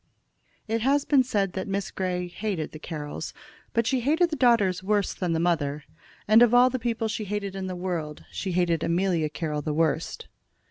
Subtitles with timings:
[0.67, 3.35] It has been said that Miss Grey hated the Carrolls;
[3.71, 5.83] but she hated the daughters worse than the mother,
[6.27, 9.75] and of all the people she hated in the world she hated Amelia Carroll the
[9.75, 10.27] worst.